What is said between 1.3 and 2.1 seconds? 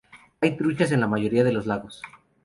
de los lagos.